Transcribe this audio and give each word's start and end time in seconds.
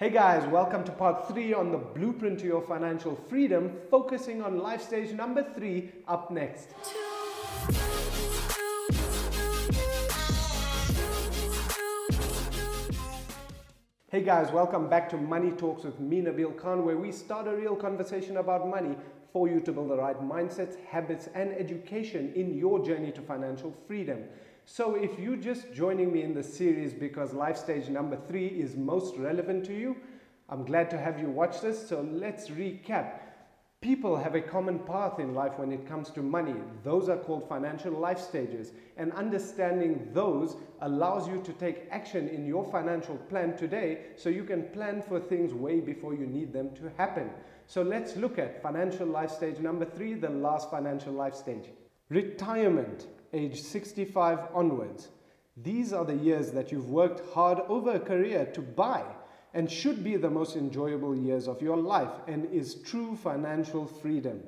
Hey 0.00 0.10
guys, 0.10 0.44
welcome 0.48 0.82
to 0.82 0.90
part 0.90 1.28
three 1.28 1.54
on 1.54 1.70
the 1.70 1.78
blueprint 1.78 2.40
to 2.40 2.46
your 2.46 2.60
financial 2.60 3.14
freedom, 3.14 3.76
focusing 3.92 4.42
on 4.42 4.58
life 4.58 4.82
stage 4.82 5.12
number 5.12 5.46
three 5.54 5.92
up 6.08 6.32
next. 6.32 6.70
Hey 14.08 14.24
guys, 14.24 14.50
welcome 14.50 14.88
back 14.88 15.08
to 15.10 15.16
Money 15.16 15.52
Talks 15.52 15.84
with 15.84 16.00
me, 16.00 16.20
Nabil 16.22 16.58
Khan, 16.58 16.84
where 16.84 16.96
we 16.96 17.12
start 17.12 17.46
a 17.46 17.54
real 17.54 17.76
conversation 17.76 18.38
about 18.38 18.68
money 18.68 18.96
for 19.32 19.46
you 19.46 19.60
to 19.60 19.70
build 19.70 19.90
the 19.90 19.96
right 19.96 20.20
mindsets, 20.20 20.74
habits, 20.86 21.28
and 21.36 21.52
education 21.52 22.32
in 22.34 22.52
your 22.52 22.84
journey 22.84 23.12
to 23.12 23.22
financial 23.22 23.72
freedom. 23.86 24.24
So, 24.66 24.94
if 24.94 25.18
you're 25.18 25.36
just 25.36 25.74
joining 25.74 26.10
me 26.10 26.22
in 26.22 26.32
the 26.32 26.42
series 26.42 26.94
because 26.94 27.34
life 27.34 27.58
stage 27.58 27.90
number 27.90 28.16
three 28.26 28.46
is 28.46 28.76
most 28.76 29.14
relevant 29.18 29.66
to 29.66 29.78
you, 29.78 29.94
I'm 30.48 30.64
glad 30.64 30.88
to 30.90 30.98
have 30.98 31.20
you 31.20 31.28
watch 31.28 31.60
this. 31.60 31.86
So, 31.86 32.00
let's 32.00 32.48
recap. 32.48 33.20
People 33.82 34.16
have 34.16 34.34
a 34.34 34.40
common 34.40 34.78
path 34.78 35.18
in 35.18 35.34
life 35.34 35.58
when 35.58 35.70
it 35.70 35.86
comes 35.86 36.08
to 36.12 36.22
money. 36.22 36.54
Those 36.82 37.10
are 37.10 37.18
called 37.18 37.46
financial 37.46 37.92
life 37.92 38.18
stages. 38.18 38.72
And 38.96 39.12
understanding 39.12 40.08
those 40.14 40.56
allows 40.80 41.28
you 41.28 41.42
to 41.42 41.52
take 41.52 41.86
action 41.90 42.28
in 42.28 42.46
your 42.46 42.64
financial 42.64 43.16
plan 43.16 43.58
today 43.58 44.06
so 44.16 44.30
you 44.30 44.44
can 44.44 44.62
plan 44.70 45.02
for 45.02 45.20
things 45.20 45.52
way 45.52 45.80
before 45.80 46.14
you 46.14 46.26
need 46.26 46.54
them 46.54 46.74
to 46.76 46.90
happen. 46.96 47.28
So 47.66 47.82
let's 47.82 48.16
look 48.16 48.38
at 48.38 48.62
financial 48.62 49.06
life 49.06 49.30
stage 49.30 49.58
number 49.58 49.84
three, 49.84 50.14
the 50.14 50.30
last 50.30 50.70
financial 50.70 51.12
life 51.12 51.34
stage. 51.34 51.66
Retirement, 52.08 53.06
age 53.34 53.60
65 53.60 54.38
onwards. 54.54 55.08
These 55.56 55.92
are 55.92 56.04
the 56.04 56.16
years 56.16 56.50
that 56.52 56.72
you've 56.72 56.90
worked 56.90 57.32
hard 57.34 57.60
over 57.68 57.92
a 57.92 58.00
career 58.00 58.46
to 58.54 58.62
buy 58.62 59.04
and 59.52 59.70
should 59.70 60.02
be 60.02 60.16
the 60.16 60.30
most 60.30 60.56
enjoyable 60.56 61.14
years 61.14 61.46
of 61.46 61.62
your 61.62 61.76
life 61.76 62.12
and 62.26 62.50
is 62.52 62.76
true 62.76 63.16
financial 63.16 63.86
freedom. 63.86 64.42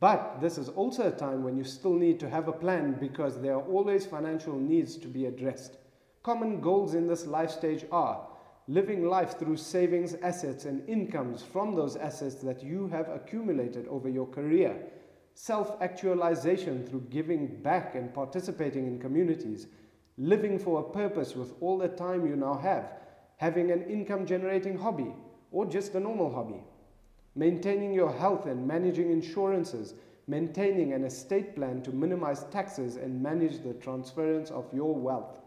But 0.00 0.40
this 0.40 0.58
is 0.58 0.68
also 0.70 1.08
a 1.08 1.12
time 1.12 1.44
when 1.44 1.56
you 1.56 1.64
still 1.64 1.94
need 1.94 2.18
to 2.20 2.28
have 2.28 2.48
a 2.48 2.52
plan 2.52 2.96
because 2.98 3.40
there 3.40 3.54
are 3.54 3.62
always 3.62 4.06
financial 4.06 4.58
needs 4.58 4.96
to 4.96 5.08
be 5.08 5.26
addressed. 5.26 5.76
Common 6.22 6.60
goals 6.60 6.94
in 6.94 7.06
this 7.06 7.26
life 7.26 7.50
stage 7.50 7.84
are 7.92 8.26
living 8.68 9.06
life 9.08 9.38
through 9.38 9.56
savings, 9.56 10.14
assets, 10.22 10.64
and 10.64 10.88
incomes 10.88 11.42
from 11.42 11.74
those 11.74 11.96
assets 11.96 12.36
that 12.36 12.62
you 12.62 12.86
have 12.88 13.08
accumulated 13.08 13.86
over 13.88 14.08
your 14.08 14.26
career, 14.26 14.76
self 15.42 15.80
actualization 15.80 16.86
through 16.86 17.06
giving 17.08 17.62
back 17.62 17.94
and 17.94 18.12
participating 18.12 18.86
in 18.86 18.98
communities, 18.98 19.68
living 20.18 20.58
for 20.58 20.80
a 20.80 20.92
purpose 20.92 21.34
with 21.34 21.54
all 21.60 21.78
the 21.78 21.88
time 21.88 22.26
you 22.26 22.36
now 22.36 22.54
have 22.54 22.92
having 23.38 23.70
an 23.70 23.82
income 23.84 24.26
generating 24.26 24.76
hobby 24.76 25.10
or 25.50 25.64
just 25.64 25.94
a 25.94 26.00
normal 26.00 26.30
hobby, 26.30 26.62
maintaining 27.34 27.94
your 27.94 28.12
health 28.12 28.44
and 28.44 28.68
managing 28.68 29.10
insurances, 29.10 29.94
maintaining 30.26 30.92
an 30.92 31.04
estate 31.04 31.56
plan 31.56 31.80
to 31.80 31.90
minimize 31.90 32.44
taxes 32.50 32.96
and 32.96 33.22
manage 33.22 33.62
the 33.62 33.72
transference 33.74 34.50
of 34.50 34.66
your 34.74 34.94
wealth. 34.94 35.38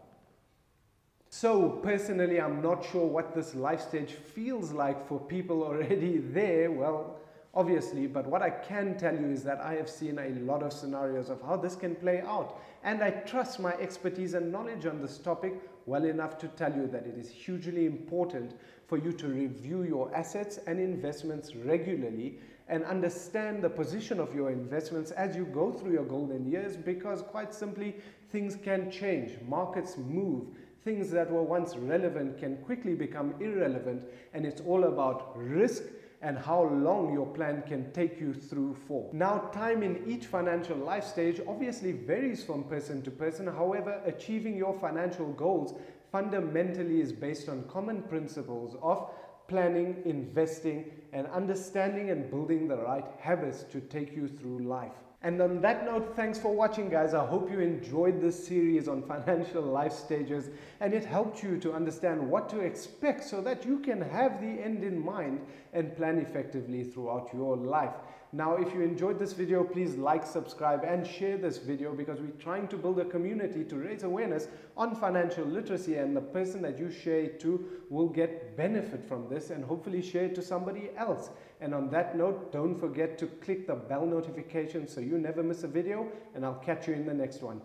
So, 1.28 1.70
personally, 1.84 2.40
I'm 2.40 2.60
not 2.60 2.84
sure 2.84 3.06
what 3.06 3.32
this 3.32 3.54
life 3.54 3.80
stage 3.80 4.10
feels 4.10 4.72
like 4.72 5.06
for 5.06 5.20
people 5.20 5.62
already 5.62 6.18
there. 6.38 6.72
Well, 6.72 7.20
obviously, 7.54 8.06
but 8.06 8.26
what 8.26 8.42
I 8.42 8.50
can 8.50 8.96
tell 8.96 9.14
you 9.14 9.30
is 9.30 9.42
that 9.44 9.60
I 9.60 9.74
have 9.74 9.88
seen 9.88 10.18
a 10.18 10.28
lot 10.40 10.62
of 10.62 10.72
scenarios 10.72 11.30
of 11.30 11.40
how 11.42 11.56
this 11.56 11.76
can 11.76 11.94
play 11.94 12.20
out. 12.20 12.60
And 12.82 13.02
I 13.02 13.10
trust 13.10 13.60
my 13.60 13.72
expertise 13.74 14.34
and 14.34 14.52
knowledge 14.52 14.86
on 14.86 15.00
this 15.00 15.18
topic 15.18 15.54
well 15.86 16.04
enough 16.04 16.38
to 16.38 16.48
tell 16.48 16.74
you 16.74 16.86
that 16.88 17.06
it 17.06 17.16
is 17.16 17.30
hugely 17.30 17.86
important 17.86 18.54
for 18.86 18.98
you 18.98 19.12
to 19.12 19.28
review 19.28 19.82
your 19.82 20.14
assets 20.14 20.58
and 20.66 20.78
investments 20.78 21.54
regularly 21.54 22.38
and 22.68 22.84
understand 22.84 23.62
the 23.62 23.68
position 23.68 24.18
of 24.18 24.34
your 24.34 24.50
investments 24.50 25.10
as 25.10 25.36
you 25.36 25.44
go 25.44 25.70
through 25.70 25.92
your 25.92 26.04
golden 26.04 26.50
years 26.50 26.76
because 26.76 27.22
quite 27.22 27.52
simply 27.52 27.94
things 28.32 28.56
can 28.56 28.90
change 28.90 29.38
markets 29.46 29.98
move 29.98 30.46
things 30.82 31.10
that 31.10 31.30
were 31.30 31.42
once 31.42 31.76
relevant 31.76 32.38
can 32.38 32.56
quickly 32.58 32.94
become 32.94 33.34
irrelevant 33.40 34.02
and 34.32 34.46
it's 34.46 34.62
all 34.62 34.84
about 34.84 35.32
risk 35.36 35.82
and 36.24 36.38
how 36.38 36.62
long 36.62 37.12
your 37.12 37.26
plan 37.26 37.62
can 37.68 37.92
take 37.92 38.18
you 38.18 38.32
through 38.32 38.74
for. 38.88 39.10
Now, 39.12 39.50
time 39.52 39.82
in 39.82 40.02
each 40.06 40.24
financial 40.24 40.78
life 40.78 41.04
stage 41.04 41.38
obviously 41.46 41.92
varies 41.92 42.42
from 42.42 42.64
person 42.64 43.02
to 43.02 43.10
person. 43.10 43.46
However, 43.46 44.00
achieving 44.06 44.56
your 44.56 44.72
financial 44.80 45.30
goals 45.34 45.74
fundamentally 46.10 47.02
is 47.02 47.12
based 47.12 47.50
on 47.50 47.64
common 47.64 48.00
principles 48.02 48.74
of 48.82 49.10
planning, 49.48 50.00
investing, 50.06 50.90
and 51.12 51.26
understanding 51.26 52.08
and 52.08 52.30
building 52.30 52.68
the 52.68 52.78
right 52.78 53.04
habits 53.20 53.62
to 53.64 53.80
take 53.80 54.16
you 54.16 54.26
through 54.26 54.60
life. 54.60 54.96
And 55.24 55.40
on 55.40 55.62
that 55.62 55.86
note, 55.86 56.14
thanks 56.14 56.38
for 56.38 56.54
watching, 56.54 56.90
guys. 56.90 57.14
I 57.14 57.24
hope 57.24 57.50
you 57.50 57.58
enjoyed 57.60 58.20
this 58.20 58.46
series 58.46 58.88
on 58.88 59.02
financial 59.08 59.62
life 59.62 59.94
stages 59.94 60.50
and 60.80 60.92
it 60.92 61.02
helped 61.02 61.42
you 61.42 61.58
to 61.60 61.72
understand 61.72 62.30
what 62.30 62.50
to 62.50 62.60
expect 62.60 63.24
so 63.24 63.40
that 63.40 63.64
you 63.64 63.78
can 63.78 64.02
have 64.02 64.38
the 64.42 64.62
end 64.62 64.84
in 64.84 65.02
mind 65.02 65.40
and 65.72 65.96
plan 65.96 66.18
effectively 66.18 66.84
throughout 66.84 67.30
your 67.32 67.56
life. 67.56 67.94
Now, 68.34 68.56
if 68.56 68.74
you 68.74 68.80
enjoyed 68.80 69.20
this 69.20 69.32
video, 69.32 69.62
please 69.62 69.94
like, 69.94 70.26
subscribe, 70.26 70.82
and 70.82 71.06
share 71.06 71.38
this 71.38 71.58
video 71.58 71.94
because 71.94 72.20
we're 72.20 72.42
trying 72.42 72.66
to 72.66 72.76
build 72.76 72.98
a 72.98 73.04
community 73.04 73.62
to 73.62 73.76
raise 73.76 74.02
awareness 74.02 74.48
on 74.76 74.96
financial 74.96 75.44
literacy. 75.44 75.98
And 75.98 76.16
the 76.16 76.20
person 76.20 76.60
that 76.62 76.76
you 76.76 76.90
share 76.90 77.20
it 77.20 77.38
to 77.42 77.64
will 77.90 78.08
get 78.08 78.56
benefit 78.56 79.04
from 79.04 79.28
this 79.28 79.50
and 79.50 79.64
hopefully 79.64 80.02
share 80.02 80.24
it 80.24 80.34
to 80.34 80.42
somebody 80.42 80.90
else. 80.96 81.30
And 81.60 81.72
on 81.72 81.90
that 81.90 82.16
note, 82.16 82.50
don't 82.50 82.76
forget 82.76 83.18
to 83.18 83.26
click 83.26 83.68
the 83.68 83.76
bell 83.76 84.04
notification 84.04 84.88
so 84.88 85.00
you 85.14 85.20
never 85.20 85.44
miss 85.44 85.62
a 85.62 85.68
video 85.68 86.08
and 86.34 86.44
I'll 86.44 86.54
catch 86.56 86.88
you 86.88 86.94
in 86.94 87.06
the 87.06 87.14
next 87.14 87.40
one. 87.40 87.60